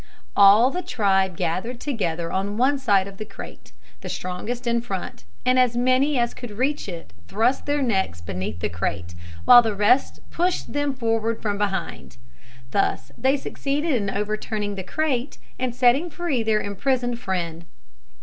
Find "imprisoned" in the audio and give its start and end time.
16.61-17.19